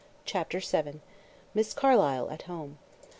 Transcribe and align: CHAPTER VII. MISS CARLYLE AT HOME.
CHAPTER 0.25 0.57
VII. 0.61 0.99
MISS 1.53 1.75
CARLYLE 1.75 2.31
AT 2.31 2.41
HOME. 2.49 2.79